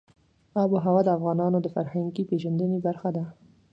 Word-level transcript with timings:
آب 0.61 0.69
وهوا 0.75 1.01
د 1.05 1.09
افغانانو 1.17 1.57
د 1.61 1.67
فرهنګي 1.75 2.23
پیژندنې 2.29 2.77
برخه 2.87 3.09
ده. 3.15 3.25